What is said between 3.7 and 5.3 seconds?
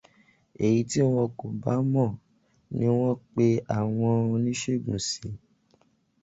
àwọn oníṣègùn sí.